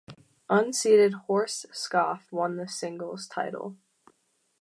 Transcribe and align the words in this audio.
Unseeded 0.49 1.13
Horst 1.27 1.67
Skoff 1.73 2.21
won 2.31 2.55
the 2.57 2.67
singles 2.67 3.27
title. 3.27 3.77